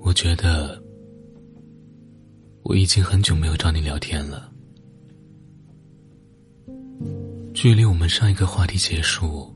[0.00, 0.82] 我觉得
[2.64, 4.52] 我已经很久没有找你聊天了，
[7.54, 9.54] 距离我们上一个话题结束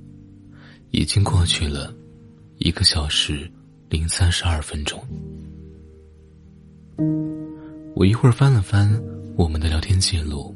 [0.92, 1.92] 已经过去了
[2.58, 3.50] 一个小时
[3.88, 5.02] 零三十二分钟。
[7.94, 8.88] 我一会儿翻了翻
[9.36, 10.54] 我们的聊天记录，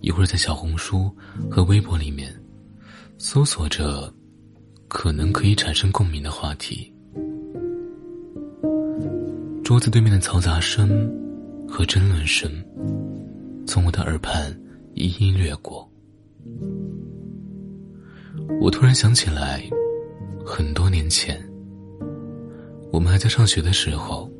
[0.00, 1.14] 一会儿在小红书
[1.50, 2.34] 和微博里面
[3.18, 4.12] 搜索着
[4.88, 6.92] 可能可以产生共鸣的话题。
[9.62, 10.88] 桌子对面的嘈杂声
[11.68, 12.50] 和争论声，
[13.66, 14.58] 从我的耳畔
[14.94, 15.86] 一一掠过。
[18.60, 19.62] 我突然想起来，
[20.44, 21.38] 很多年前，
[22.90, 24.30] 我们还在上学的时候，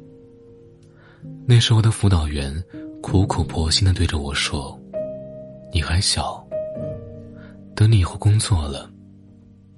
[1.46, 2.50] 那时候的辅导员
[3.02, 4.80] 苦口婆心的对着我说
[5.74, 6.42] ：“你还小，
[7.74, 8.90] 等你以后工作了，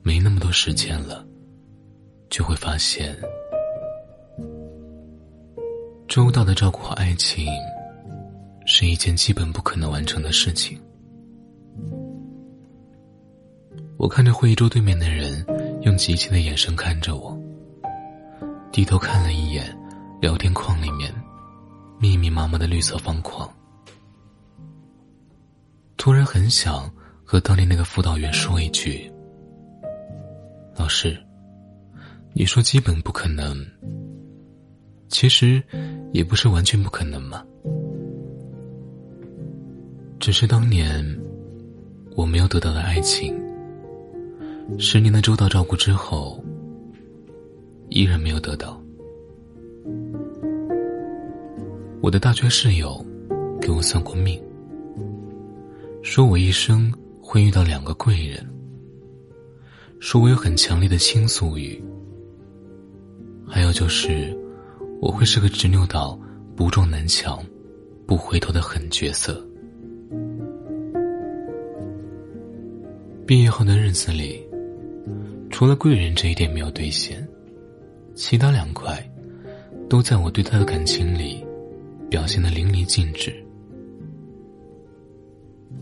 [0.02, 1.26] 没那么多时间了，
[2.28, 3.16] 就会发现。”
[6.08, 7.46] 周到的照顾好爱情，
[8.66, 10.80] 是一件基本不可能完成的事情。
[13.96, 15.44] 我看着会议桌对面的人，
[15.82, 17.38] 用急切的眼神看着我，
[18.72, 19.76] 低头看了一眼
[20.20, 21.14] 聊天框里面
[22.00, 23.48] 密密麻麻的绿色方框，
[25.96, 26.90] 突然很想
[27.24, 29.09] 和当年那个辅导员说一句
[30.80, 31.14] ：“老师，
[32.32, 33.54] 你说基本不可能。”
[35.08, 35.62] 其实，
[36.10, 37.44] 也不是完全不可能嘛。
[40.18, 41.04] 只是当年
[42.16, 43.38] 我没有得到的爱情，
[44.78, 46.42] 十年的周到照顾之后，
[47.90, 48.80] 依然没有得到。
[52.00, 53.04] 我的大学室友
[53.60, 54.42] 给我算过命，
[56.02, 58.48] 说我一生会遇到两个贵人，
[60.00, 61.80] 说我有很强烈的倾诉欲，
[63.46, 64.36] 还有就是。
[65.00, 66.18] 我会是个执拗到
[66.54, 67.42] 不撞南墙、
[68.06, 69.42] 不回头的狠角色。
[73.26, 74.46] 毕业后的日子里，
[75.48, 77.26] 除了贵人这一点没有兑现，
[78.14, 79.02] 其他两块
[79.88, 81.42] 都在我对他的感情里
[82.10, 83.34] 表现的淋漓尽致。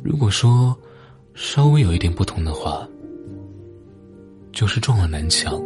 [0.01, 0.77] 如果说
[1.35, 2.89] 稍微有一点不同的话，
[4.59, 5.63] 就是撞了南墙，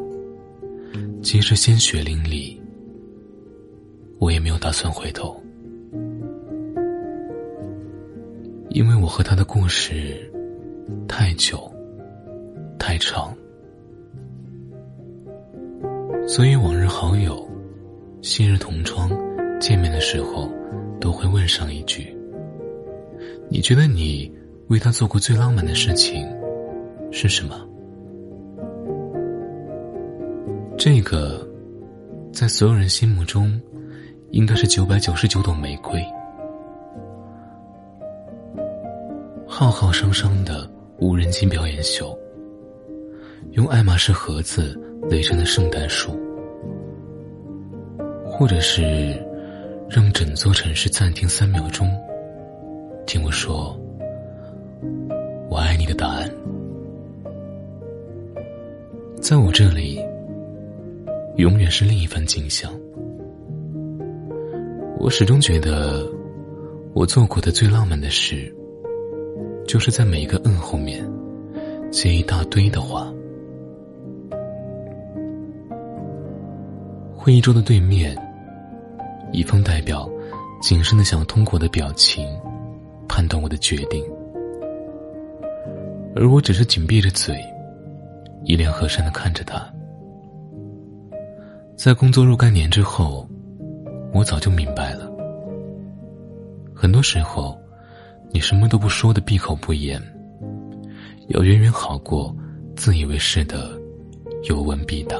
[1.22, 2.54] 即使鲜血淋漓。
[4.19, 5.34] 我也没有打算回头，
[8.69, 10.30] 因为我和他的故事
[11.08, 11.72] 太久、
[12.78, 13.34] 太长，
[16.28, 17.48] 所以往日好友、
[18.20, 19.09] 昔日同窗
[19.59, 20.53] 见面的时候，
[21.00, 22.14] 都会问上一句
[23.48, 24.30] ：“你觉得你
[24.69, 26.28] 为他做过最浪漫的事情
[27.10, 27.66] 是什么？”
[30.84, 31.47] 这个，
[32.32, 33.48] 在所有人心目中。
[34.32, 36.04] 应该是九百九十九朵玫瑰，
[39.47, 42.19] 浩浩汤汤的无人机表演秀，
[43.53, 44.76] 用爱马仕盒子
[45.09, 46.19] 垒成的圣诞树，
[48.25, 48.82] 或者是
[49.88, 51.88] 让整座城市暂停三秒钟，
[53.06, 53.78] 听我说
[55.48, 56.28] “我爱你”的答案，
[59.21, 60.00] 在我这里，
[61.42, 62.72] 永远是另一番景象。
[65.00, 66.08] 我始终觉得，
[66.94, 68.54] 我做过的最浪漫的事，
[69.66, 71.04] 就是在每一个“嗯”后面
[71.91, 73.12] 接一大堆的话。
[77.12, 78.16] 会议桌的对面，
[79.32, 80.09] 乙方代表
[80.60, 82.24] 谨慎的想通过我的表情
[83.09, 84.00] 判断我的决定，
[86.14, 87.34] 而我只是紧闭着嘴，
[88.44, 89.69] 一脸和善的看着他。
[91.84, 93.28] 在工作若干年之后。
[94.12, 95.10] 我早就明白了，
[96.75, 97.59] 很多时候，
[98.31, 100.00] 你什么都不说的闭口不言，
[101.28, 102.33] 要远远好过
[102.77, 103.71] 自以为是的
[104.45, 105.16] 有问必答。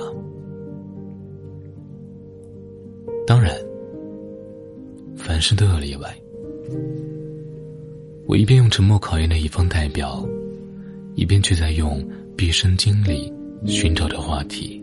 [3.27, 3.57] 当然，
[5.17, 6.15] 凡事都有例外。
[8.29, 10.23] 我一边用沉默考验着一方代表，
[11.15, 12.07] 一边却在用
[12.37, 13.33] 毕生精力
[13.67, 14.82] 寻找着话题。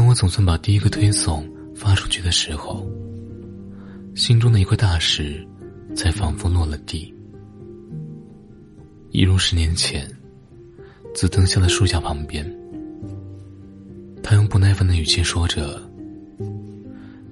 [0.00, 2.90] 当我总算把第一个推送发出去的时候，
[4.14, 5.46] 心中的一块大石
[5.94, 7.14] 才仿佛落了地，
[9.10, 10.10] 一如十年前，
[11.14, 12.50] 紫藤下的树下旁边，
[14.22, 15.78] 他用不耐烦的语气说着：“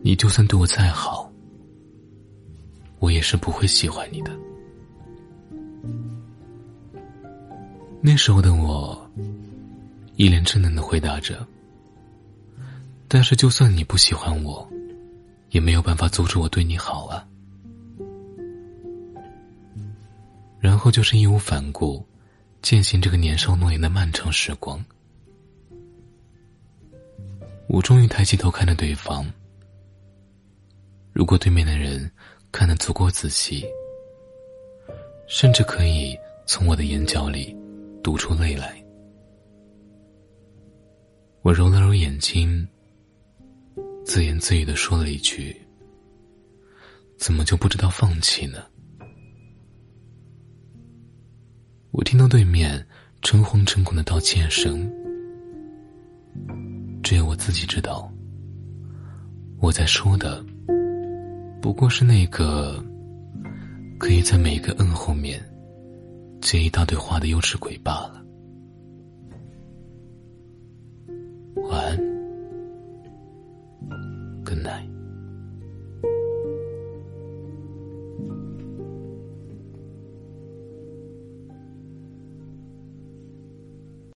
[0.05, 1.33] 你就算对我再好，
[2.99, 4.31] 我也是不会喜欢你的。”
[8.03, 9.11] 那时候的我，
[10.17, 11.49] 一脸稚嫩的回答着。
[13.11, 14.69] 但是，就算你不喜欢我，
[15.49, 17.27] 也没有办法阻止我对你好啊。
[20.61, 22.07] 然后就是义无反顾，
[22.61, 24.85] 践行这个年少诺言的漫长时光。
[27.67, 29.25] 我终于抬起头看着对方。
[31.15, 32.11] 如果对面的人
[32.53, 33.65] 看得足够仔细，
[35.27, 36.15] 甚至可以
[36.47, 37.57] 从我的眼角里
[38.03, 38.85] 读出泪来。
[41.41, 42.69] 我揉了揉眼睛。
[44.09, 45.55] 自言自语的说了一句
[47.21, 48.65] ：“怎么就不知道放弃呢？”
[51.93, 52.87] 我听到对面
[53.21, 54.91] 诚惶诚恐的道歉声，
[57.03, 58.11] 只有我自己知道，
[59.61, 60.43] 我在说的
[61.61, 62.83] 不过是那个
[63.99, 65.39] 可以在每一个“嗯”后面
[66.41, 68.25] 接一大堆话的幼稚鬼罢了。
[71.69, 72.08] 晚安。
[74.63, 74.98] night.